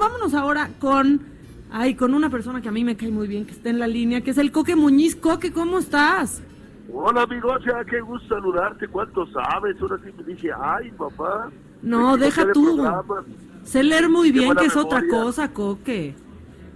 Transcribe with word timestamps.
vámonos 0.00 0.34
ahora 0.34 0.70
con, 0.80 1.20
ay, 1.70 1.94
con 1.94 2.14
una 2.14 2.28
persona 2.30 2.60
que 2.60 2.68
a 2.68 2.72
mí 2.72 2.82
me 2.82 2.96
cae 2.96 3.10
muy 3.10 3.28
bien, 3.28 3.46
que 3.46 3.52
está 3.52 3.70
en 3.70 3.78
la 3.78 3.86
línea, 3.86 4.22
que 4.22 4.32
es 4.32 4.38
el 4.38 4.50
Coque 4.50 4.74
Muñiz. 4.74 5.14
Coque, 5.14 5.52
¿cómo 5.52 5.78
estás? 5.78 6.42
Hola, 6.92 7.22
amigo, 7.22 7.56
ya 7.64 7.84
qué 7.84 8.00
gusto 8.00 8.34
saludarte. 8.34 8.88
¿Cuánto 8.88 9.24
sabes? 9.26 9.76
Ahora 9.80 9.98
sí 10.04 10.10
me 10.16 10.24
dije, 10.24 10.50
ay, 10.60 10.90
papá. 10.92 11.50
No, 11.82 12.16
deja 12.16 12.50
tú. 12.50 12.84
Sé 13.62 13.84
leer 13.84 14.08
muy 14.08 14.32
bien, 14.32 14.56
que 14.56 14.66
es 14.66 14.76
otra 14.76 15.02
cosa, 15.08 15.52
Coque. 15.52 16.16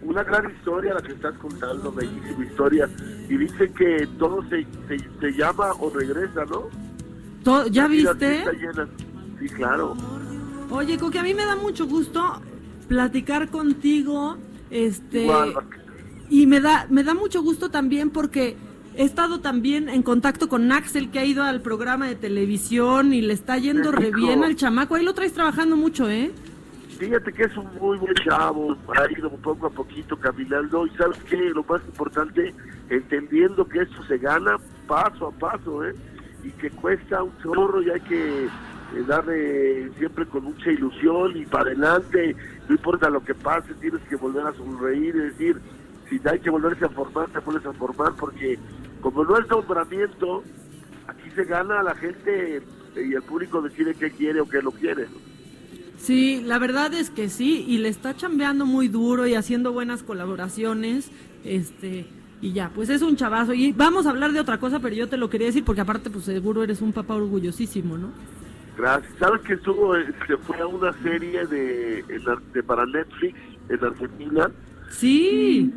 Una 0.02 0.22
gran 0.22 0.50
historia 0.54 0.95
la 0.95 1.00
que 1.00 1.12
estás 1.12 1.34
contando, 1.38 1.91
bellísima 1.91 2.45
historia. 2.45 2.88
Y 3.29 3.38
dice 3.38 3.72
que 3.72 4.06
todo 4.18 4.45
se, 4.50 4.66
se, 5.18 5.32
llama 5.32 5.72
o 5.80 5.91
regresa, 5.91 6.45
¿no? 6.45 7.64
¿Ya 7.70 7.88
viste? 7.88 8.45
Sí, 9.41 9.48
claro. 9.48 9.96
Oye, 10.70 10.98
Coque, 10.98 11.18
a 11.18 11.22
mí 11.22 11.32
me 11.32 11.46
da 11.46 11.56
mucho 11.56 11.86
gusto 11.86 12.41
platicar 12.95 13.49
contigo. 13.49 14.37
Este. 14.71 15.29
y 16.30 16.47
me 16.47 16.61
da, 16.61 16.87
me 16.91 17.05
da 17.05 17.15
mucho 17.15 17.43
gusto 17.43 17.71
también 17.71 18.11
porque 18.11 18.57
he 18.97 19.05
estado 19.05 19.41
también 19.41 19.89
en 19.89 20.02
contacto 20.02 20.48
con 20.48 20.71
Axel, 20.73 21.11
que 21.11 21.19
ha 21.19 21.25
ido 21.25 21.43
al 21.43 21.61
programa 21.61 22.07
de 22.07 22.15
televisión 22.15 23.12
y 23.12 23.21
le 23.21 23.35
está 23.35 23.59
yendo 23.59 23.91
re 23.91 24.11
bien 24.11 24.45
al 24.45 24.55
chamaco. 24.57 24.95
Ahí 24.95 25.05
lo 25.05 25.15
traes 25.15 25.33
trabajando 25.33 25.77
mucho, 25.77 26.09
¿eh? 26.09 26.30
Fíjate 26.99 27.33
que 27.33 27.43
es 27.43 27.57
un 27.57 27.66
muy 27.80 27.99
buen 27.99 28.15
chavo, 28.15 28.77
ha 28.97 29.19
ido 29.19 29.29
poco 29.30 29.66
a 29.66 29.71
poquito 29.71 30.16
caminando 30.16 30.87
y 30.87 30.91
sabes 30.91 31.19
que 31.24 31.37
lo 31.37 31.65
más 31.65 31.83
importante, 31.87 32.55
entendiendo 32.88 33.66
que 33.66 33.83
esto 33.83 34.05
se 34.05 34.19
gana 34.19 34.57
paso 34.87 35.27
a 35.27 35.33
paso, 35.33 35.85
¿eh? 35.85 35.95
Y 36.45 36.51
que 36.51 36.71
cuesta 36.71 37.24
un 37.24 37.37
chorro 37.43 37.83
y 37.83 37.91
hay 37.91 38.01
que 38.02 38.49
darle 39.06 39.91
siempre 39.98 40.27
con 40.27 40.45
mucha 40.45 40.70
ilusión 40.70 41.37
y 41.37 41.45
para 41.47 41.65
adelante, 41.65 42.37
no 42.69 42.74
importa 42.74 43.10
lo 43.10 43.24
que 43.24 43.34
pase, 43.34 43.74
tienes 43.74 44.01
que 44.09 44.16
volver 44.16 44.47
a 44.47 44.55
sonreír 44.55 45.15
y 45.16 45.19
decir, 45.19 45.60
si 46.09 46.20
hay 46.29 46.38
que 46.38 46.51
volverse 46.51 46.85
a 46.85 46.88
formar, 46.88 47.29
te 47.30 47.40
vuelves 47.40 47.66
a 47.66 47.73
formar, 47.73 48.12
porque 48.18 48.59
como 49.01 49.24
no 49.24 49.38
es 49.38 49.49
nombramiento, 49.49 50.43
aquí 51.07 51.30
se 51.35 51.45
gana, 51.45 51.82
la 51.82 51.95
gente 51.95 52.62
y 52.96 53.15
el 53.15 53.23
público 53.23 53.60
decide 53.60 53.95
qué 53.95 54.10
quiere 54.10 54.40
o 54.40 54.49
qué 54.49 54.62
no 54.62 54.71
quiere. 54.71 55.07
Sí, 55.96 56.43
la 56.45 56.59
verdad 56.59 56.93
es 56.95 57.10
que 57.10 57.29
sí, 57.29 57.65
y 57.66 57.79
le 57.79 57.88
está 57.88 58.15
chambeando 58.15 58.66
muy 58.66 58.88
duro 58.88 59.27
y 59.27 59.35
haciendo 59.35 59.73
buenas 59.73 60.02
colaboraciones, 60.02 61.10
este, 61.45 62.07
y 62.40 62.52
ya, 62.52 62.71
pues 62.74 62.90
es 62.90 63.01
un 63.02 63.16
chavazo. 63.16 63.55
Y 63.55 63.73
vamos 63.73 64.06
a 64.06 64.10
hablar 64.10 64.32
de 64.32 64.41
otra 64.41 64.59
cosa, 64.59 64.81
pero 64.81 64.94
yo 64.94 65.09
te 65.09 65.16
lo 65.16 65.31
quería 65.31 65.47
decir 65.47 65.65
porque 65.65 65.81
aparte, 65.81 66.10
pues 66.10 66.27
seguro 66.27 66.62
eres 66.62 66.82
un 66.82 66.93
papá 66.93 67.15
orgullosísimo, 67.15 67.97
¿no? 67.97 68.09
Gracias. 68.77 69.12
¿Sabes 69.19 69.41
que 69.43 69.55
estuvo, 69.55 69.94
se 70.27 70.37
fue 70.39 70.59
a 70.59 70.67
una 70.67 70.93
serie 71.03 71.47
de, 71.47 72.05
de 72.53 72.62
para 72.62 72.84
Netflix 72.87 73.39
en 73.69 73.84
Argentina? 73.84 74.50
Sí. 74.91 75.72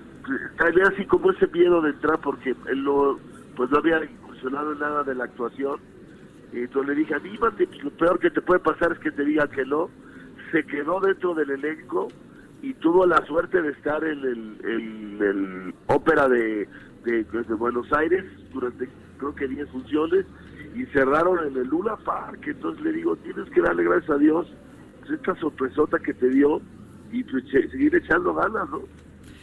Tenía 0.58 0.88
así 0.88 1.06
como 1.06 1.32
ese 1.32 1.48
miedo 1.48 1.82
de 1.82 1.92
entrar 1.92 2.20
porque 2.20 2.56
él 2.68 2.84
no, 2.84 3.20
pues 3.56 3.70
no 3.70 3.78
había 3.78 4.04
incursionado 4.04 4.74
en 4.74 4.80
nada 4.80 5.04
de 5.04 5.16
la 5.16 5.26
actuación. 5.26 5.80
Y 6.54 6.60
entonces 6.60 6.96
le 6.96 7.02
dije, 7.02 7.14
anímate, 7.14 7.68
lo 7.84 7.92
peor 7.92 8.20
que 8.20 8.32
te 8.32 8.42
puede 8.42 8.60
pasar 8.60 8.94
es 8.94 9.00
que 9.00 9.12
te 9.12 9.24
diga 9.24 9.48
que 9.48 9.66
no. 9.66 9.90
Se 10.52 10.64
quedó 10.66 11.00
dentro 11.00 11.34
del 11.36 11.52
elenco 11.52 12.08
y 12.62 12.74
tuvo 12.76 13.06
la 13.06 13.24
suerte 13.26 13.62
de 13.62 13.70
estar 13.70 14.04
en 14.04 14.20
el, 14.20 14.58
en 14.64 15.18
el 15.22 15.74
ópera 15.88 16.28
de, 16.28 16.68
de, 17.04 17.24
de 17.24 17.54
Buenos 17.54 17.92
Aires 17.94 18.26
durante 18.52 18.90
creo 19.18 19.36
que 19.36 19.48
10 19.48 19.70
funciones 19.70 20.26
y 20.78 20.86
cerraron 20.88 21.40
en 21.48 21.58
el 21.58 21.68
Luna 21.68 21.96
Park. 21.98 22.46
Entonces 22.48 22.84
le 22.84 22.94
digo, 22.94 23.16
tienes 23.18 23.50
que 23.50 23.62
darle 23.62 23.84
gracias 23.84 24.12
a 24.12 24.18
Dios 24.18 24.48
pues, 25.00 25.12
esta 25.12 25.36
sorpresota 25.40 25.98
que 26.00 26.14
te 26.14 26.30
dio 26.30 26.62
y 27.12 27.24
pues, 27.24 27.44
seguir 27.50 27.96
echando 27.96 28.34
ganas, 28.34 28.70
¿no? 28.70 28.82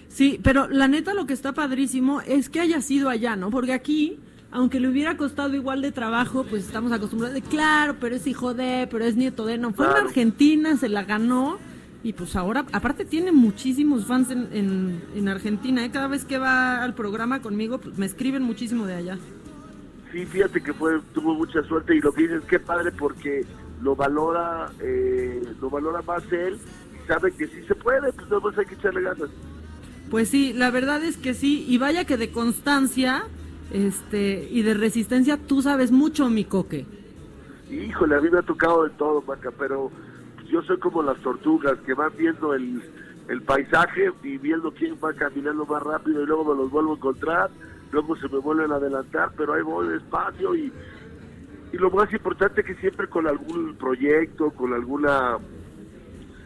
Sí, 0.08 0.38
pero 0.42 0.68
la 0.68 0.86
neta 0.86 1.12
lo 1.12 1.26
que 1.26 1.32
está 1.32 1.52
padrísimo 1.52 2.20
es 2.20 2.48
que 2.48 2.60
haya 2.60 2.80
sido 2.80 3.08
allá, 3.08 3.34
¿no? 3.34 3.50
Porque 3.50 3.72
aquí, 3.72 4.20
aunque 4.52 4.78
le 4.78 4.88
hubiera 4.88 5.16
costado 5.16 5.54
igual 5.54 5.82
de 5.82 5.90
trabajo, 5.90 6.44
pues 6.48 6.64
estamos 6.66 6.92
acostumbrados 6.92 7.34
de, 7.34 7.42
claro, 7.42 7.96
pero 7.98 8.14
es 8.14 8.26
hijo 8.28 8.54
de, 8.54 8.86
pero 8.88 9.04
es 9.04 9.16
nieto 9.16 9.44
de, 9.44 9.58
no, 9.58 9.72
fue 9.72 9.86
en 9.86 10.06
Argentina, 10.06 10.76
se 10.76 10.88
la 10.88 11.02
ganó. 11.02 11.58
Y 12.04 12.12
pues 12.12 12.36
ahora, 12.36 12.66
aparte 12.72 13.06
tiene 13.06 13.32
muchísimos 13.32 14.04
fans 14.04 14.30
en, 14.30 14.48
en, 14.52 15.02
en 15.16 15.28
Argentina, 15.28 15.84
¿eh? 15.84 15.90
cada 15.90 16.06
vez 16.06 16.26
que 16.26 16.36
va 16.36 16.82
al 16.82 16.94
programa 16.94 17.40
conmigo, 17.40 17.78
pues 17.78 17.96
me 17.96 18.04
escriben 18.04 18.42
muchísimo 18.42 18.86
de 18.86 18.94
allá 18.94 19.18
sí, 20.14 20.24
fíjate 20.26 20.62
que 20.62 20.72
fue 20.72 21.00
tuvo 21.12 21.34
mucha 21.34 21.60
suerte 21.64 21.96
y 21.96 22.00
lo 22.00 22.12
que 22.12 22.22
dices, 22.22 22.44
qué 22.48 22.60
padre 22.60 22.92
porque 22.92 23.44
lo 23.82 23.96
valora, 23.96 24.70
eh, 24.80 25.42
lo 25.60 25.68
valora 25.68 26.02
más 26.02 26.22
él 26.32 26.56
y 26.94 27.06
sabe 27.08 27.32
que 27.32 27.48
sí 27.48 27.62
se 27.66 27.74
puede, 27.74 28.12
pues 28.12 28.30
no 28.30 28.40
hay 28.56 28.64
que 28.64 28.74
echarle 28.76 29.02
ganas. 29.02 29.28
Pues 30.10 30.28
sí, 30.28 30.52
la 30.52 30.70
verdad 30.70 31.02
es 31.02 31.16
que 31.16 31.34
sí, 31.34 31.66
y 31.68 31.78
vaya 31.78 32.04
que 32.04 32.16
de 32.16 32.30
constancia 32.30 33.24
este 33.72 34.48
y 34.52 34.62
de 34.62 34.74
resistencia 34.74 35.36
tú 35.36 35.62
sabes 35.62 35.90
mucho, 35.90 36.30
mi 36.30 36.44
coque. 36.44 36.86
Híjole, 37.68 38.14
a 38.14 38.20
mí 38.20 38.30
me 38.30 38.38
ha 38.38 38.42
tocado 38.42 38.84
de 38.84 38.90
todo, 38.90 39.20
Maca, 39.22 39.50
pero 39.58 39.90
yo 40.48 40.62
soy 40.62 40.78
como 40.78 41.02
las 41.02 41.18
tortugas 41.22 41.76
que 41.84 41.94
van 41.94 42.12
viendo 42.16 42.54
el, 42.54 42.80
el 43.28 43.42
paisaje 43.42 44.12
y 44.22 44.38
viendo 44.38 44.70
quién 44.70 44.96
va 45.02 45.12
caminando 45.12 45.66
más 45.66 45.82
rápido 45.82 46.22
y 46.22 46.26
luego 46.26 46.54
me 46.54 46.62
los 46.62 46.70
vuelvo 46.70 46.92
a 46.92 46.96
encontrar 46.96 47.50
luego 47.94 48.16
se 48.16 48.28
me 48.28 48.38
vuelven 48.38 48.72
a 48.72 48.76
adelantar, 48.76 49.30
pero 49.36 49.54
ahí 49.54 49.62
voy 49.62 49.88
despacio 49.88 50.54
y, 50.54 50.72
y 51.72 51.76
lo 51.78 51.90
más 51.90 52.12
importante 52.12 52.64
que 52.64 52.74
siempre 52.76 53.08
con 53.08 53.26
algún 53.26 53.76
proyecto, 53.76 54.50
con 54.50 54.74
alguna 54.74 55.38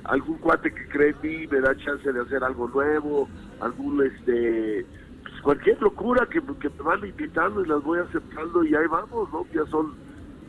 algún 0.05 0.39
cuate 0.39 0.73
que 0.73 0.89
cree 0.89 1.11
en 1.11 1.17
mí 1.23 1.47
me 1.49 1.61
da 1.61 1.75
chance 1.77 2.13
de 2.13 2.21
hacer 2.21 2.45
algo 2.45 2.69
nuevo, 2.69 3.29
algún 3.61 4.03
este 4.07 4.87
pues 5.23 5.41
cualquier 5.43 5.81
locura 5.81 6.27
que, 6.27 6.41
que 6.61 6.71
me 6.71 6.83
van 6.83 7.05
invitando 7.05 7.63
y 7.63 7.69
las 7.69 7.83
voy 7.83 7.99
aceptando 7.99 8.65
y 8.65 8.75
ahí 8.75 8.87
vamos, 8.87 9.31
¿no? 9.33 9.47
Ya 9.53 9.65
son 9.71 9.95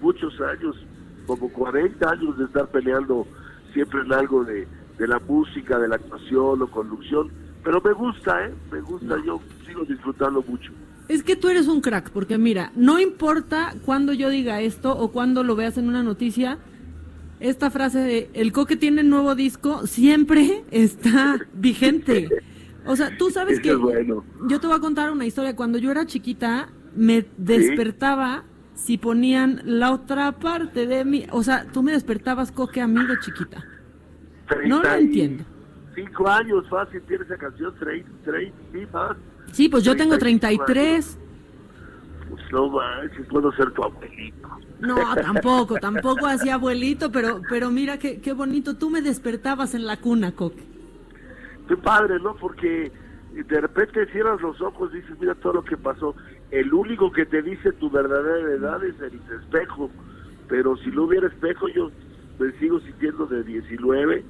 muchos 0.02 0.40
años, 0.42 0.76
como 1.26 1.50
40 1.52 2.10
años 2.10 2.38
de 2.38 2.46
estar 2.46 2.68
peleando 2.68 3.26
siempre 3.74 4.02
en 4.02 4.14
algo 4.14 4.44
de, 4.44 4.68
de 4.98 5.08
la 5.08 5.20
música, 5.20 5.80
de 5.80 5.88
la 5.88 5.96
actuación 5.96 6.62
o 6.62 6.68
conducción, 6.68 7.32
pero 7.64 7.82
me 7.82 7.94
gusta, 7.94 8.46
¿eh? 8.46 8.54
Me 8.72 8.82
gusta, 8.82 9.16
yo 9.26 9.42
sigo 9.66 9.84
disfrutando 9.84 10.42
mucho. 10.42 10.72
Es 11.10 11.24
que 11.24 11.36
tú 11.36 11.50
eres 11.50 11.68
un 11.68 11.82
crack, 11.82 12.12
porque 12.12 12.38
mira, 12.38 12.72
no 12.76 13.00
importa 13.00 13.74
cuando 13.84 14.14
yo 14.14 14.30
diga 14.30 14.62
esto 14.62 14.96
o 14.96 15.12
cuando 15.12 15.44
lo 15.44 15.56
veas 15.56 15.78
en 15.80 15.90
una 15.90 16.04
noticia, 16.04 16.60
esta 17.40 17.72
frase 17.72 18.00
de 18.00 18.30
el 18.34 18.52
coque 18.52 18.76
tiene 18.76 19.04
nuevo 19.04 19.34
disco 19.34 19.88
siempre 19.88 20.64
está 20.72 21.40
vigente. 21.54 22.30
O 22.86 22.96
sea, 22.96 23.18
tú 23.18 23.32
sabes 23.32 23.60
que 23.60 23.70
yo 23.70 24.60
te 24.60 24.68
voy 24.68 24.76
a 24.76 24.80
contar 24.80 25.12
una 25.12 25.26
historia. 25.26 25.56
Cuando 25.56 25.80
yo 25.80 25.90
era 25.90 26.06
chiquita, 26.06 26.70
me 26.96 27.26
despertaba 27.38 28.44
si 28.76 28.98
ponían 28.98 29.62
la 29.66 29.92
otra 29.92 30.32
parte 30.34 30.86
de 30.86 31.06
mí. 31.06 31.26
O 31.32 31.42
sea, 31.42 31.66
tú 31.72 31.82
me 31.82 31.92
despertabas 31.92 32.52
coque 32.52 32.82
amigo 32.82 33.16
chiquita. 33.20 33.66
No 34.68 34.82
lo 34.82 34.94
entiendo. 34.94 35.44
Cinco 35.96 36.30
años 36.30 36.70
fácil 36.70 37.02
tiene 37.08 37.26
esa 37.26 37.38
canción, 37.38 37.74
tres, 37.80 38.06
tres, 38.24 38.54
sí, 38.72 38.80
más. 38.94 39.18
Sí, 39.52 39.70
pues 39.70 39.84
yo 39.84 39.96
tengo 39.96 40.18
33. 40.18 41.18
Pues 42.30 42.44
no 42.52 42.70
manches, 42.70 43.26
puedo 43.28 43.52
ser 43.54 43.72
tu 43.72 43.84
abuelito. 43.84 44.48
No, 44.80 45.16
tampoco, 45.16 45.76
tampoco 45.76 46.26
hacía 46.28 46.54
abuelito, 46.56 47.12
pero 47.12 47.42
pero 47.50 47.70
mira 47.70 47.98
qué, 47.98 48.22
qué 48.22 48.34
bonito. 48.34 48.78
Tú 48.78 48.90
me 48.90 49.02
despertabas 49.02 49.74
en 49.76 49.86
la 49.86 49.98
cuna, 49.98 50.32
Coque. 50.32 50.64
Qué 51.68 51.76
padre, 51.78 52.20
¿no? 52.20 52.36
Porque 52.36 52.92
de 53.34 53.62
repente 53.62 54.06
cierras 54.12 54.42
los 54.42 54.60
ojos 54.62 54.90
y 54.94 54.98
dices, 54.98 55.18
mira 55.20 55.36
todo 55.36 55.54
lo 55.54 55.64
que 55.64 55.78
pasó. 55.78 56.16
El 56.52 56.74
único 56.74 57.12
que 57.12 57.26
te 57.26 57.42
dice 57.42 57.72
tu 57.74 57.90
verdadera 57.90 58.52
edad 58.52 58.84
es 58.84 59.00
el 59.02 59.20
espejo. 59.40 59.90
Pero 60.48 60.78
si 60.78 60.90
no 60.90 61.04
hubiera 61.04 61.28
espejo, 61.28 61.68
yo 61.70 61.92
me 62.40 62.52
sigo 62.54 62.80
sintiendo 62.80 63.28
de 63.28 63.44
19, 63.44 64.24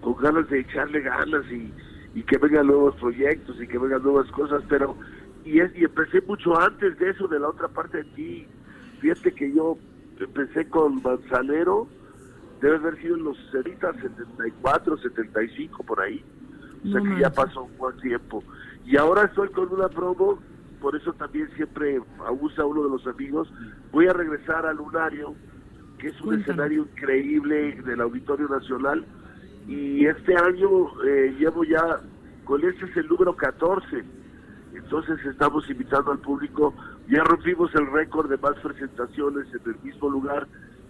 con 0.00 0.16
ganas 0.16 0.48
de 0.48 0.60
echarle 0.60 1.00
ganas 1.02 1.44
y 1.52 1.72
y 2.14 2.22
que 2.22 2.38
vengan 2.38 2.66
nuevos 2.66 2.94
proyectos 2.96 3.60
y 3.60 3.66
que 3.66 3.78
vengan 3.78 4.02
nuevas 4.02 4.30
cosas, 4.32 4.62
pero 4.68 4.96
y, 5.44 5.60
es, 5.60 5.74
y 5.76 5.84
empecé 5.84 6.20
mucho 6.22 6.58
antes 6.58 6.98
de 6.98 7.10
eso, 7.10 7.26
de 7.28 7.40
la 7.40 7.48
otra 7.48 7.68
parte 7.68 7.98
de 7.98 8.04
ti. 8.04 8.46
Fíjate 9.00 9.32
que 9.32 9.52
yo 9.52 9.78
empecé 10.20 10.68
con 10.68 11.02
Manzanero, 11.02 11.88
debe 12.60 12.76
haber 12.76 13.00
sido 13.00 13.16
en 13.16 13.24
los 13.24 13.36
70, 13.50 13.92
74, 13.94 14.98
75, 14.98 15.82
por 15.82 16.00
ahí. 16.00 16.22
O 16.84 16.88
sea 16.88 17.00
que 17.00 17.20
ya 17.20 17.30
pasó 17.30 17.64
un 17.64 17.76
buen 17.78 17.96
tiempo. 17.98 18.42
Y 18.84 18.96
ahora 18.96 19.24
estoy 19.24 19.48
con 19.50 19.72
una 19.72 19.88
promo, 19.88 20.38
por 20.80 20.96
eso 20.96 21.12
también 21.14 21.48
siempre 21.56 22.00
abusa 22.26 22.64
uno 22.64 22.82
de 22.84 22.90
los 22.90 23.06
amigos. 23.06 23.52
Voy 23.92 24.08
a 24.08 24.12
regresar 24.12 24.66
al 24.66 24.76
Lunario, 24.76 25.34
que 25.98 26.08
es 26.08 26.20
un 26.20 26.40
escenario 26.40 26.82
increíble 26.82 27.80
del 27.82 28.00
Auditorio 28.00 28.48
Nacional 28.48 29.04
y 29.68 30.06
este 30.06 30.34
año 30.36 30.88
eh, 31.04 31.34
llevo 31.38 31.64
ya, 31.64 32.00
con 32.44 32.64
este 32.64 32.86
es 32.86 32.96
el 32.96 33.08
número 33.08 33.36
14, 33.36 34.04
entonces 34.74 35.24
estamos 35.24 35.68
invitando 35.70 36.12
al 36.12 36.18
público, 36.18 36.74
ya 37.08 37.22
rompimos 37.24 37.74
el 37.74 37.90
récord 37.92 38.28
de 38.28 38.38
más 38.38 38.58
presentaciones 38.60 39.46
en 39.54 39.72
el 39.72 39.80
mismo 39.82 40.10
lugar 40.10 40.46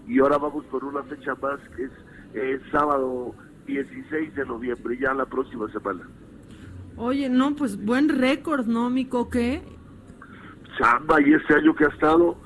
y 0.07 0.19
ahora 0.21 0.39
vamos 0.39 0.65
por 0.67 0.85
una 0.85 1.03
fecha 1.05 1.35
más 1.37 1.61
que 1.77 1.85
es 1.85 2.61
sábado 2.71 3.35
16 3.67 4.35
de 4.35 4.47
noviembre, 4.47 4.99
ya 4.99 5.15
la 5.15 5.27
próxima 5.27 5.71
semana. 5.71 6.09
Oye, 6.97 7.29
no, 7.29 7.55
pues 7.55 7.83
buen 7.83 8.09
récord, 8.09 8.67
¿no, 8.67 8.91
mi 8.91 9.07
coque? 9.07 9.63
Chamba, 10.79 11.21
y 11.21 11.33
este 11.35 11.55
año 11.55 11.75
que 11.75 11.85
ha 11.85 11.89
estado, 11.89 12.37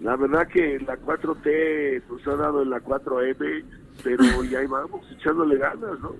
la 0.00 0.16
verdad 0.16 0.46
que 0.48 0.78
la 0.80 0.98
4T 0.98 2.02
nos 2.08 2.26
ha 2.26 2.36
dado 2.36 2.62
en 2.62 2.70
la 2.70 2.80
4M, 2.80 3.64
pero 4.02 4.44
ya 4.44 4.60
ahí 4.60 4.66
vamos, 4.66 5.04
echándole 5.10 5.58
ganas, 5.58 6.00
¿no? 6.00 6.14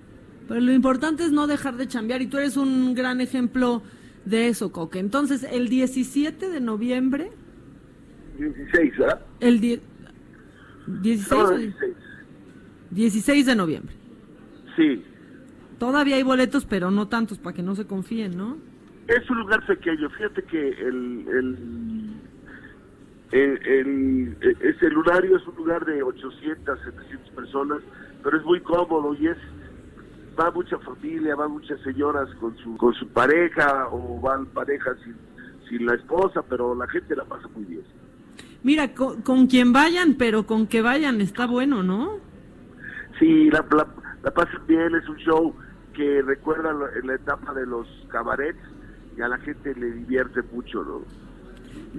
Pero 0.48 0.60
lo 0.60 0.72
importante 0.72 1.24
es 1.24 1.32
no 1.32 1.46
dejar 1.46 1.76
de 1.76 1.88
chambear 1.88 2.22
y 2.22 2.26
tú 2.26 2.38
eres 2.38 2.56
un 2.56 2.94
gran 2.94 3.20
ejemplo 3.20 3.82
de 4.24 4.48
eso, 4.48 4.72
Coque. 4.72 4.98
Entonces, 4.98 5.44
el 5.50 5.68
17 5.68 6.48
de 6.48 6.60
noviembre... 6.60 7.32
16, 8.38 8.98
¿verdad? 8.98 9.20
El 9.40 9.60
16, 9.60 11.30
No, 11.30 11.38
o 11.38 11.56
16. 11.56 11.94
16 12.90 13.46
de 13.46 13.56
noviembre. 13.56 13.94
Sí, 14.76 15.02
Todavía 15.78 16.16
hay 16.16 16.22
boletos, 16.22 16.64
pero 16.64 16.90
no 16.90 17.08
tantos 17.08 17.38
para 17.38 17.54
que 17.54 17.62
no 17.62 17.74
se 17.74 17.86
confíen, 17.86 18.36
¿no? 18.36 18.56
es 19.08 19.30
un 19.30 19.38
lugar 19.38 19.64
pequeño. 19.66 20.10
Fíjate 20.10 20.42
que 20.42 20.68
el, 20.68 21.24
el, 21.28 21.56
el, 23.32 23.66
el- 23.66 24.36
lunario 24.92 25.36
es 25.36 25.46
un 25.46 25.56
lugar 25.56 25.84
de 25.84 26.02
800, 26.02 26.78
700 26.84 27.30
personas, 27.30 27.78
pero 28.22 28.38
es 28.38 28.44
muy 28.44 28.60
cómodo 28.60 29.14
y 29.14 29.28
es 29.28 29.36
va 30.38 30.50
mucha 30.50 30.78
familia, 30.78 31.34
van 31.34 31.50
muchas 31.52 31.80
señoras 31.80 32.28
con 32.40 32.56
su 32.58 32.76
con 32.76 32.92
su 32.94 33.08
pareja 33.08 33.88
o 33.90 34.20
van 34.20 34.46
parejas 34.46 34.96
sin, 35.02 35.14
sin 35.68 35.86
la 35.86 35.94
esposa, 35.94 36.42
pero 36.48 36.74
la 36.74 36.86
gente 36.88 37.16
la 37.16 37.24
pasa 37.24 37.48
muy 37.54 37.64
bien. 37.64 37.82
Mira, 38.62 38.94
con, 38.94 39.22
con 39.22 39.46
quien 39.46 39.72
vayan, 39.72 40.14
pero 40.14 40.46
con 40.46 40.66
que 40.66 40.82
vayan 40.82 41.20
está 41.20 41.46
bueno, 41.46 41.82
¿no? 41.82 42.18
Sí, 43.18 43.50
la, 43.50 43.64
la, 43.70 43.86
la 44.22 44.30
pasan 44.30 44.66
bien, 44.66 44.94
es 44.94 45.08
un 45.08 45.16
show 45.16 45.54
que 45.94 46.20
recuerda 46.22 46.72
la, 46.72 46.86
la 47.02 47.14
etapa 47.14 47.54
de 47.54 47.64
los 47.66 47.86
cabarets 48.08 48.58
y 49.16 49.22
a 49.22 49.28
la 49.28 49.38
gente 49.38 49.74
le 49.74 49.90
divierte 49.92 50.42
mucho, 50.52 50.82
¿no? 50.84 51.02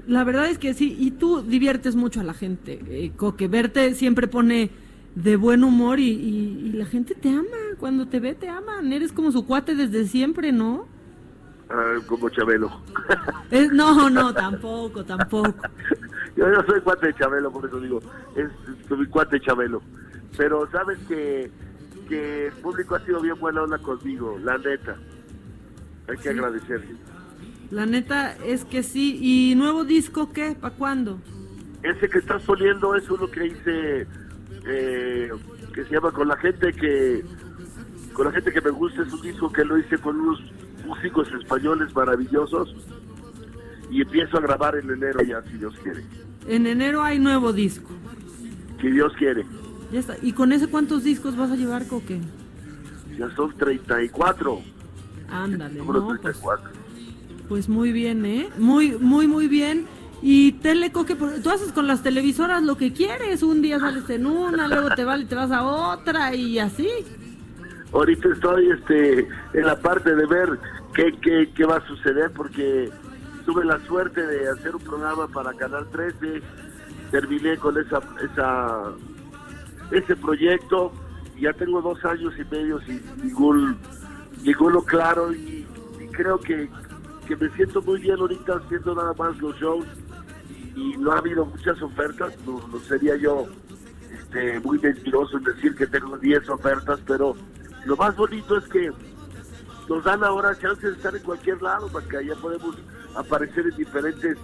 La 0.08 0.24
verdad 0.24 0.50
es 0.50 0.58
que 0.58 0.74
sí, 0.74 0.96
y 0.98 1.12
tú 1.12 1.42
diviertes 1.42 1.96
mucho 1.96 2.20
a 2.20 2.24
la 2.24 2.34
gente, 2.34 2.80
eh, 2.90 3.12
Coque. 3.16 3.48
Verte 3.48 3.94
siempre 3.96 4.28
pone 4.28 4.70
de 5.16 5.36
buen 5.36 5.64
humor 5.64 6.00
y, 6.00 6.10
y- 6.12 6.62
y 6.68 6.72
la 6.74 6.86
gente 6.86 7.16
te 7.16 7.30
ama. 7.30 7.46
Cuando 7.80 8.08
te 8.08 8.20
ve, 8.20 8.36
te 8.36 8.50
aman. 8.50 8.92
Eres 8.94 9.12
como 9.12 9.32
su 9.32 9.46
cuate 9.46 9.76
desde 9.76 10.06
siempre, 10.06 10.52
¿no? 10.52 10.88
Ah, 11.70 11.96
como 12.06 12.30
Chabelo. 12.30 12.72
Eh, 13.52 13.68
no, 13.74 14.10
no, 14.10 14.34
tampoco, 14.34 15.04
tampoco. 15.04 15.54
Yo 16.36 16.48
no 16.48 16.64
soy 16.66 16.80
cuate 16.82 17.08
de 17.08 17.14
Chabelo, 17.16 17.52
por 17.52 17.66
eso 17.66 17.80
digo, 17.80 18.00
es, 18.36 18.48
mi 18.96 19.06
cuate 19.08 19.40
Chabelo. 19.42 19.82
Pero 20.38 20.70
sabes 20.72 20.98
que, 21.08 21.50
que 22.08 22.48
el 22.48 22.54
público 22.54 22.96
ha 22.96 23.00
sido 23.06 23.20
bien 23.22 23.40
buena 23.40 23.64
onda 23.64 23.78
conmigo, 23.80 24.38
la 24.44 24.58
neta. 24.60 24.96
Hay 26.08 26.16
que 26.18 26.24
Sí. 26.24 26.30
agradecerle. 26.30 26.96
La 27.72 27.86
neta 27.86 28.36
es 28.46 28.66
que 28.66 28.84
sí. 28.84 29.18
¿Y 29.22 29.56
nuevo 29.56 29.84
disco 29.84 30.32
qué? 30.32 30.56
¿Para 30.60 30.76
cuándo? 30.76 31.20
Ese 31.84 32.10
que 32.10 32.20
estás 32.20 32.44
poniendo 32.44 32.96
es 32.96 33.10
uno 33.10 33.28
que 33.28 33.48
hice, 33.48 34.08
eh, 34.66 35.30
que 35.74 35.84
se 35.86 35.94
llama 35.94 36.12
Con 36.12 36.28
la 36.28 36.38
gente 36.38 36.74
que, 36.74 37.24
con 38.14 38.26
la 38.26 38.32
gente 38.32 38.52
que 38.52 38.62
me 38.62 38.72
gusta, 38.72 39.04
es 39.04 39.14
un 39.14 39.22
disco 39.22 39.52
que 39.52 39.64
lo 39.64 39.78
hice 39.78 39.98
con 39.98 40.20
unos 40.20 40.42
músicos 40.86 41.28
españoles 41.34 41.94
maravillosos 41.94 42.76
y 43.92 44.02
empiezo 44.02 44.38
a 44.38 44.42
grabar 44.42 44.76
en 44.76 44.90
enero 44.90 45.22
ya, 45.22 45.42
si 45.44 45.58
Dios 45.58 45.76
quiere. 45.84 46.04
En 46.48 46.66
enero 46.66 47.04
hay 47.04 47.20
nuevo 47.20 47.54
disco. 47.54 47.90
Si 48.82 48.90
Dios 48.90 49.14
quiere. 49.18 49.46
Ya 49.92 50.00
está. 50.00 50.16
¿Y 50.22 50.34
con 50.34 50.52
ese 50.52 50.68
cuántos 50.68 51.04
discos 51.04 51.36
vas 51.36 51.52
a 51.52 51.56
llevar, 51.56 51.88
Coque? 51.88 52.20
Ya 53.18 53.30
son 53.36 53.54
34. 53.56 54.62
Ándale, 55.30 55.80
¿no? 55.80 55.86
Pues, 55.86 56.22
34. 56.22 56.64
pues 56.64 56.77
muy 57.70 57.92
bien, 57.92 58.26
¿eh? 58.26 58.50
Muy, 58.58 58.92
muy, 59.00 59.28
muy 59.28 59.48
bien. 59.48 59.86
Y 60.22 60.54
Telecoque, 60.54 61.16
por- 61.16 61.40
tú 61.42 61.50
haces 61.50 61.72
con 61.72 61.88
las 61.88 62.04
televisoras 62.04 62.64
lo 62.64 62.76
que 62.78 62.92
quieres. 62.92 63.44
Un 63.44 63.62
día 63.62 63.80
sales 63.80 64.10
en 64.10 64.26
una, 64.26 64.68
luego 64.68 64.90
te 64.96 65.04
vas 65.06 65.22
y 65.22 65.26
te 65.26 65.36
vas 65.36 65.52
a 65.52 65.64
otra 65.64 66.34
y 66.34 66.60
así. 66.60 66.90
Ahorita 67.94 68.30
estoy 68.34 68.70
este, 68.72 69.20
en 69.54 69.66
la 69.66 69.80
parte 69.80 70.14
de 70.14 70.26
ver 70.26 70.60
qué, 70.94 71.14
qué, 71.22 71.50
qué 71.56 71.66
va 71.66 71.78
a 71.78 71.88
suceder 71.88 72.32
porque 72.32 72.90
tuve 73.46 73.64
la 73.64 73.80
suerte 73.86 74.26
de 74.26 74.50
hacer 74.50 74.76
un 74.76 74.82
programa 74.82 75.28
para 75.28 75.54
Canal 75.54 75.88
13, 75.92 76.42
terminé 77.12 77.56
con 77.58 77.78
esa, 77.78 78.02
esa 78.34 78.92
ese 79.92 80.18
proyecto 80.18 80.92
ya 81.40 81.54
tengo 81.54 81.82
dos 81.82 82.04
años 82.04 82.34
y 82.38 82.44
medio 82.54 82.82
sin 82.82 83.02
ningún 83.24 83.78
ninguno 84.44 84.82
claro 84.82 85.32
y 85.34 85.66
creo 86.12 86.40
que, 86.40 86.68
que 87.28 87.36
me 87.36 87.50
siento 87.56 87.82
muy 87.82 88.00
bien 88.00 88.18
ahorita 88.20 88.54
haciendo 88.56 88.96
nada 88.96 89.14
más 89.14 89.38
los 89.40 89.56
shows 89.60 89.86
y 90.76 90.96
no 90.98 91.12
ha 91.12 91.18
habido 91.18 91.46
muchas 91.46 91.82
ofertas, 91.82 92.34
no, 92.46 92.66
no 92.68 92.80
sería 92.80 93.16
yo 93.18 93.48
este, 94.12 94.60
muy 94.60 94.80
mentiroso 94.80 95.38
en 95.38 95.44
decir 95.44 95.76
que 95.76 95.88
tengo 95.88 96.18
10 96.18 96.50
ofertas, 96.50 97.00
pero 97.06 97.36
lo 97.86 97.98
más 97.98 98.16
bonito 98.16 98.58
es 98.58 98.66
que 98.66 98.92
nos 99.90 100.04
dan 100.04 100.24
ahora 100.24 100.58
chance 100.58 100.86
de 100.86 100.94
estar 100.94 101.16
en 101.16 101.24
cualquier 101.24 101.62
lado, 101.62 101.90
porque 101.92 102.18
allá 102.18 102.36
podemos 102.36 102.76
aparecer 103.16 103.66
en 103.68 103.76
diferentes 103.76 104.38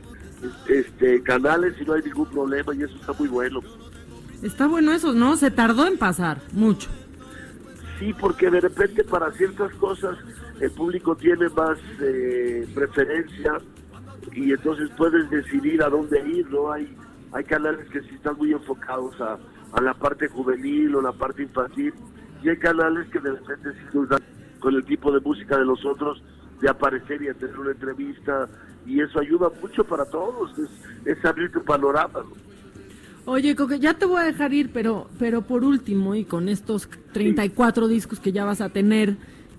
este, 0.68 1.21
canales 1.24 1.75
y 1.80 1.85
no 1.85 1.94
hay 1.94 2.01
ningún 2.01 2.27
problema 2.27 2.74
y 2.75 2.83
eso 2.83 2.95
está 2.95 3.13
muy 3.13 3.27
bueno. 3.27 3.62
Está 4.41 4.68
bueno 4.68 4.91
eso, 4.91 5.13
¿no? 5.13 5.38
Se 5.38 5.51
tardó 5.51 5.88
en 5.88 5.97
pasar, 5.97 6.41
mucho. 6.51 6.89
Sí, 8.00 8.13
porque 8.13 8.50
de 8.50 8.59
repente 8.59 9.03
para 9.03 9.31
ciertas 9.31 9.74
cosas 9.75 10.18
el 10.59 10.71
público 10.71 11.15
tiene 11.15 11.50
más 11.50 11.77
eh, 12.01 12.67
preferencia 12.73 13.57
y 14.31 14.51
entonces 14.51 14.89
puedes 14.97 15.29
decidir 15.29 15.81
a 15.83 15.89
dónde 15.89 16.19
ir, 16.27 16.50
¿no? 16.50 16.71
Hay, 16.71 16.95
hay 17.31 17.44
canales 17.44 17.88
que 17.89 18.01
sí 18.01 18.15
están 18.15 18.38
muy 18.38 18.51
enfocados 18.51 19.19
a, 19.19 19.38
a 19.73 19.81
la 19.81 19.94
parte 19.94 20.27
juvenil 20.27 20.95
o 20.95 21.01
la 21.01 21.11
parte 21.11 21.44
infantil 21.44 21.94
y 22.41 22.50
hay 22.50 22.57
canales 22.57 23.07
que 23.09 23.19
de 23.19 23.31
repente 23.31 23.71
sí 23.73 23.85
nos 23.94 24.09
dan 24.09 24.21
con 24.59 24.75
el 24.75 24.85
tipo 24.85 25.11
de 25.11 25.19
música 25.19 25.57
de 25.57 25.65
los 25.65 25.83
otros 25.85 26.21
de 26.61 26.69
aparecer 26.69 27.21
y 27.21 27.27
hacer 27.27 27.57
una 27.59 27.71
entrevista 27.71 28.47
y 28.85 29.01
eso 29.01 29.19
ayuda 29.19 29.51
mucho 29.61 29.83
para 29.83 30.06
todos, 30.06 30.51
es, 30.57 31.17
es 31.17 31.25
abrir 31.25 31.51
tu 31.51 31.63
panorama. 31.63 32.19
¿no? 32.19 32.53
Oye, 33.25 33.56
Coque, 33.56 33.79
ya 33.79 33.94
te 33.94 34.06
voy 34.06 34.21
a 34.21 34.25
dejar 34.25 34.53
ir, 34.53 34.71
pero, 34.73 35.07
pero 35.17 35.44
por 35.44 35.63
último, 35.63 36.13
y 36.13 36.25
con 36.25 36.49
estos 36.49 36.89
34 37.13 37.88
discos 37.88 38.19
que 38.19 38.33
ya 38.33 38.44
vas 38.44 38.59
a 38.59 38.69
tener, 38.69 39.15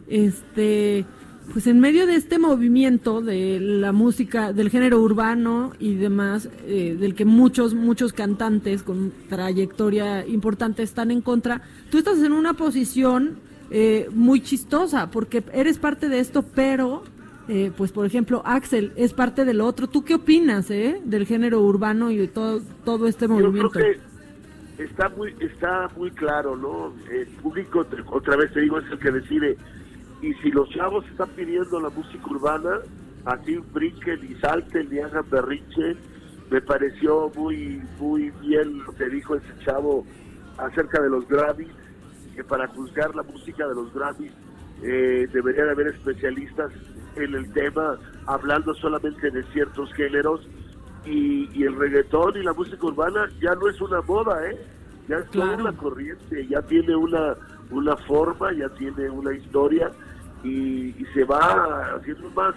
este, 0.09 1.05
pues 1.53 1.67
en 1.67 1.81
medio 1.81 2.07
de 2.07 2.17
este 2.17 2.38
movimiento 2.38 3.21
de 3.21 3.61
la 3.61 3.93
música, 3.93 4.52
del 4.52 4.71
género 4.71 5.00
urbano 5.00 5.73
y 5.78 5.95
demás, 5.95 6.49
eh, 6.67 6.97
del 6.99 7.14
que 7.14 7.25
muchos, 7.25 7.75
muchos 7.75 8.12
cantantes 8.12 8.83
con 8.83 9.12
trayectoria 9.28 10.26
importante 10.26 10.83
están 10.83 11.11
en 11.11 11.21
contra, 11.21 11.62
tú 11.90 11.99
estás 11.99 12.23
en 12.23 12.33
una 12.33 12.55
posición 12.55 13.38
eh, 13.71 14.09
muy 14.12 14.40
chistosa, 14.40 15.11
porque 15.11 15.43
eres 15.52 15.78
parte 15.78 16.09
de 16.09 16.21
esto, 16.21 16.43
pero 16.43 17.02
eh, 17.47 17.73
pues 17.76 17.93
por 17.93 18.07
ejemplo 18.07 18.40
Axel 18.45 18.93
es 18.97 19.12
parte 19.12 19.45
del 19.45 19.61
otro. 19.61 19.88
¿Tú 19.88 20.05
qué 20.05 20.14
opinas 20.14 20.71
eh, 20.71 21.00
del 21.05 21.26
género 21.26 21.61
urbano 21.61 22.11
y 22.11 22.17
de 22.17 22.28
todo, 22.28 22.61
todo 22.85 23.07
este 23.07 23.26
Yo 23.26 23.37
creo 23.37 23.47
movimiento? 23.49 23.78
que 23.78 24.85
está 24.85 25.09
muy 25.11 25.35
está 25.40 25.90
muy 25.97 26.11
claro, 26.11 26.57
¿no? 26.57 26.95
El 27.11 27.26
público, 27.43 27.87
otra 28.11 28.37
vez 28.37 28.52
te 28.52 28.61
digo, 28.61 28.78
es 28.78 28.90
el 28.90 28.99
que 28.99 29.11
decide. 29.11 29.57
Y 30.25 30.33
si 30.43 30.50
los 30.50 30.66
chavos 30.71 31.04
están 31.11 31.28
pidiendo 31.37 31.78
la 31.81 31.90
música 31.90 32.25
urbana, 32.31 32.78
así 33.26 33.59
brinquen 33.75 34.21
y 34.31 34.35
salten 34.40 34.88
y 34.90 34.99
hagan 34.99 35.28
berrinche, 35.31 35.97
me 36.50 36.61
pareció 36.62 37.31
muy 37.37 37.83
muy 37.99 38.31
bien 38.40 38.78
lo 38.87 38.93
que 38.95 39.07
dijo 39.11 39.35
ese 39.37 39.52
chavo 39.66 40.07
acerca 40.57 41.02
de 41.02 41.11
los 41.11 41.28
Grammys, 41.28 41.69
que 42.35 42.43
para 42.45 42.66
juzgar 42.69 43.14
la 43.14 43.23
música 43.23 43.66
de 43.69 43.75
los 43.75 43.93
Grammys 43.93 44.33
eh, 44.83 45.26
debería 45.31 45.64
de 45.66 45.71
haber 45.73 45.88
especialistas 45.88 46.73
en 47.16 47.35
el 47.35 47.52
tema, 47.52 47.99
hablando 48.26 48.73
solamente 48.75 49.31
de 49.31 49.43
ciertos 49.52 49.93
géneros 49.93 50.40
y, 51.04 51.50
y 51.52 51.64
el 51.64 51.76
reggaetón 51.76 52.37
y 52.38 52.43
la 52.43 52.54
música 52.54 52.87
urbana 52.87 53.28
ya 53.43 53.54
no 53.57 53.69
es 53.69 53.78
una 53.81 54.00
moda, 54.00 54.35
¿eh? 54.50 54.57
Ya 55.07 55.16
es 55.19 55.31
toda 55.31 55.49
Claro. 55.49 55.64
una 55.69 55.76
corriente, 55.76 56.47
ya 56.49 56.62
tiene 56.62 56.97
una, 56.97 57.37
una 57.71 57.95
forma, 58.09 58.52
ya 58.54 58.71
tiene 58.71 59.11
una 59.11 59.35
historia 59.35 59.90
y, 60.45 60.95
se 61.15 61.25
va 61.25 61.97
haciendo 61.97 62.31
más, 62.31 62.55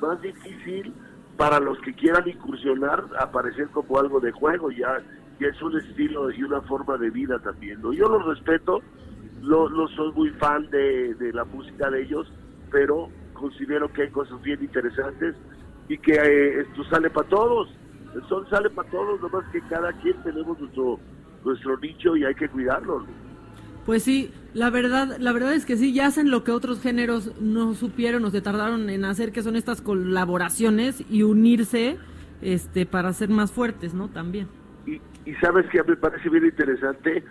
más 0.00 0.20
difícil 0.22 0.92
para 1.36 1.60
los 1.60 1.78
que 1.80 1.94
quieran 1.94 2.28
incursionar 2.28 3.04
aparecer 3.18 3.68
como 3.68 3.98
algo 3.98 4.20
de 4.20 4.32
juego, 4.32 4.70
ya, 4.70 5.02
ya 5.40 5.48
es 5.48 5.62
un 5.62 5.78
estilo 5.78 6.30
y 6.30 6.42
una 6.42 6.60
forma 6.62 6.96
de 6.96 7.10
vida 7.10 7.38
también, 7.38 7.80
¿no? 7.82 7.92
Yo 7.92 8.08
los 8.08 8.24
respeto, 8.24 8.82
no, 9.42 9.68
no 9.68 9.88
soy 9.88 10.12
muy 10.12 10.30
fan 10.30 10.68
de, 10.70 11.14
de 11.14 11.32
la 11.32 11.44
música 11.44 11.90
de 11.90 12.02
ellos, 12.02 12.32
pero 12.70 13.08
considero 13.34 13.92
que 13.92 14.02
hay 14.02 14.10
cosas 14.10 14.40
bien 14.42 14.62
interesantes 14.62 15.36
y 15.88 15.98
que 15.98 16.12
eh, 16.12 16.60
esto 16.60 16.84
sale 16.84 17.10
para 17.10 17.28
todos. 17.28 17.68
El 18.14 18.22
sol 18.28 18.46
sale 18.50 18.70
para 18.70 18.88
todos, 18.90 19.20
nomás 19.20 19.44
que 19.52 19.60
cada 19.62 19.92
quien 20.00 20.20
tenemos 20.22 20.58
nuestro, 20.58 20.98
nuestro 21.44 21.78
nicho 21.78 22.16
y 22.16 22.24
hay 22.24 22.34
que 22.34 22.48
cuidarlo. 22.48 23.00
¿no? 23.00 23.06
Pues 23.86 24.02
sí, 24.02 24.30
La 24.58 24.70
verdad, 24.70 25.18
la 25.20 25.30
verdad 25.30 25.54
es 25.54 25.64
que 25.64 25.76
sí, 25.76 25.92
ya 25.92 26.06
hacen 26.06 26.32
lo 26.32 26.42
que 26.42 26.50
otros 26.50 26.82
géneros 26.82 27.32
no 27.40 27.74
supieron 27.74 28.24
o 28.24 28.30
se 28.30 28.40
tardaron 28.40 28.90
en 28.90 29.04
hacer, 29.04 29.30
que 29.30 29.44
son 29.44 29.54
estas 29.54 29.80
colaboraciones 29.80 31.04
y 31.08 31.22
unirse 31.22 31.96
este 32.42 32.84
para 32.84 33.12
ser 33.12 33.28
más 33.28 33.52
fuertes, 33.52 33.94
¿no? 33.94 34.08
También. 34.08 34.48
Y, 34.84 34.94
y 35.30 35.34
sabes 35.36 35.64
que 35.70 35.80
me 35.84 35.94
parece 35.94 36.28
bien 36.28 36.46
interesante 36.46 37.22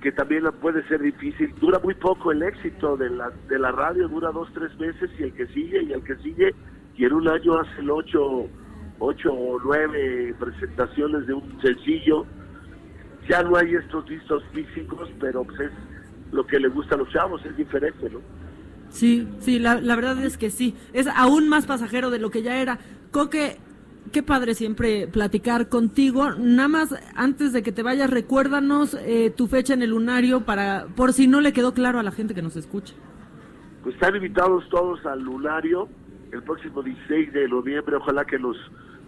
que 0.00 0.12
también 0.12 0.44
puede 0.60 0.86
ser 0.86 1.02
difícil. 1.02 1.52
Dura 1.60 1.80
muy 1.80 1.94
poco 1.94 2.30
el 2.30 2.44
éxito 2.44 2.96
de 2.96 3.10
la, 3.10 3.32
de 3.48 3.58
la 3.58 3.72
radio, 3.72 4.06
dura 4.06 4.30
dos, 4.30 4.48
tres 4.54 4.70
meses 4.78 5.10
y 5.18 5.24
el 5.24 5.32
que 5.32 5.48
sigue 5.48 5.82
y 5.82 5.92
el 5.92 6.04
que 6.04 6.14
sigue. 6.18 6.54
Y 6.96 7.06
en 7.06 7.12
un 7.12 7.26
año 7.26 7.58
hace 7.58 7.80
el 7.80 7.90
ocho, 7.90 8.46
ocho 9.00 9.32
o 9.32 9.58
nueve 9.64 10.32
presentaciones 10.38 11.26
de 11.26 11.34
un 11.34 11.60
sencillo. 11.60 12.24
Ya 13.28 13.42
no 13.42 13.56
hay 13.56 13.74
estos 13.74 14.06
discos 14.06 14.44
físicos, 14.52 15.10
pero 15.18 15.42
pues 15.42 15.58
es 15.58 15.72
lo 16.32 16.46
que 16.46 16.58
le 16.58 16.68
gusta 16.68 16.94
a 16.94 16.98
los 16.98 17.08
chavos, 17.10 17.44
es 17.44 17.56
diferente, 17.56 18.10
¿no? 18.10 18.20
Sí, 18.90 19.28
sí, 19.40 19.58
la, 19.58 19.80
la 19.80 19.96
verdad 19.96 20.22
es 20.24 20.38
que 20.38 20.50
sí. 20.50 20.74
Es 20.92 21.06
aún 21.08 21.48
más 21.48 21.66
pasajero 21.66 22.10
de 22.10 22.18
lo 22.18 22.30
que 22.30 22.42
ya 22.42 22.60
era. 22.60 22.78
Coque, 23.10 23.58
qué 24.12 24.22
padre 24.22 24.54
siempre 24.54 25.06
platicar 25.06 25.68
contigo. 25.68 26.30
Nada 26.32 26.68
más, 26.68 26.94
antes 27.14 27.52
de 27.52 27.62
que 27.62 27.72
te 27.72 27.82
vayas, 27.82 28.10
recuérdanos 28.10 28.94
eh, 28.94 29.32
tu 29.34 29.46
fecha 29.46 29.74
en 29.74 29.82
el 29.82 29.90
lunario 29.90 30.44
para, 30.44 30.86
por 30.96 31.12
si 31.12 31.26
no 31.26 31.40
le 31.40 31.52
quedó 31.52 31.74
claro 31.74 31.98
a 31.98 32.02
la 32.02 32.10
gente 32.10 32.34
que 32.34 32.42
nos 32.42 32.56
escucha. 32.56 32.94
Pues 33.82 33.94
están 33.94 34.16
invitados 34.16 34.68
todos 34.70 35.04
al 35.06 35.22
lunario 35.22 35.88
el 36.32 36.42
próximo 36.42 36.82
16 36.82 37.32
de 37.32 37.48
noviembre. 37.48 37.96
Ojalá 37.96 38.24
que 38.24 38.38
los 38.38 38.56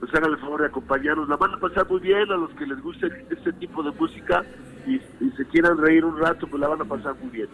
nos 0.00 0.14
hagan 0.14 0.30
el 0.32 0.38
favor 0.38 0.60
de 0.60 0.66
acompañarnos. 0.68 1.28
La 1.28 1.36
van 1.36 1.54
a 1.54 1.58
pasar 1.58 1.88
muy 1.88 2.00
bien 2.00 2.30
a 2.30 2.36
los 2.36 2.50
que 2.52 2.66
les 2.66 2.80
guste 2.80 3.06
este 3.30 3.52
tipo 3.54 3.82
de 3.82 3.90
música 3.92 4.44
y, 4.86 4.96
y 5.24 5.30
se 5.36 5.44
quieran 5.46 5.78
reír 5.78 6.04
un 6.04 6.18
rato, 6.18 6.46
pues 6.46 6.60
la 6.60 6.68
van 6.68 6.80
a 6.82 6.84
pasar 6.84 7.14
muy 7.20 7.30
bien. 7.30 7.48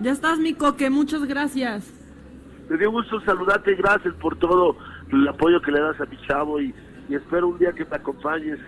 Ya 0.00 0.12
estás, 0.12 0.38
mi 0.38 0.54
coque, 0.54 0.90
muchas 0.90 1.24
gracias. 1.24 1.92
Me 2.68 2.76
dio 2.76 2.90
gusto 2.90 3.20
saludarte, 3.22 3.74
gracias 3.74 4.14
por 4.14 4.36
todo 4.36 4.76
el 5.10 5.26
apoyo 5.26 5.60
que 5.62 5.72
le 5.72 5.80
das 5.80 6.00
a 6.00 6.04
mi 6.04 6.18
chavo 6.26 6.60
y, 6.60 6.74
y 7.08 7.14
espero 7.14 7.48
un 7.48 7.58
día 7.58 7.72
que 7.72 7.84
me 7.84 7.96
acompañes 7.96 8.58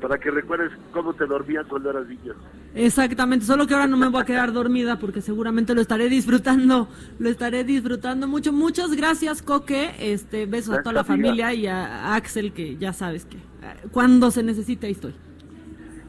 para 0.00 0.18
que 0.18 0.30
recuerdes 0.30 0.70
cómo 0.92 1.14
te 1.14 1.26
dormías 1.26 1.66
cuando 1.66 1.90
eras 1.90 2.06
niño. 2.06 2.34
Exactamente, 2.74 3.46
solo 3.46 3.66
que 3.66 3.74
ahora 3.74 3.86
no 3.86 3.96
me 3.96 4.08
voy 4.08 4.20
a 4.20 4.24
quedar 4.24 4.52
dormida 4.52 4.98
porque 4.98 5.20
seguramente 5.20 5.74
lo 5.74 5.80
estaré 5.80 6.08
disfrutando, 6.08 6.88
lo 7.18 7.28
estaré 7.28 7.64
disfrutando 7.64 8.28
mucho. 8.28 8.52
Muchas 8.52 8.92
gracias, 8.92 9.42
Coque. 9.42 9.94
Este, 9.98 10.46
besos 10.46 10.78
a 10.78 10.82
toda 10.82 10.92
la 10.92 11.04
familia 11.04 11.54
y 11.54 11.66
a 11.66 12.14
Axel 12.14 12.52
que 12.52 12.76
ya 12.76 12.92
sabes 12.92 13.24
que 13.24 13.36
eh, 13.36 13.88
cuando 13.92 14.30
se 14.30 14.42
necesite 14.42 14.86
ahí 14.86 14.92
estoy. 14.92 15.14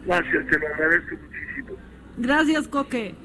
Gracias, 0.05 0.47
te 0.47 0.59
lo 0.59 0.67
agradezco 0.67 1.15
muchísimo. 1.15 1.77
Gracias, 2.17 2.67
Coque. 2.67 3.15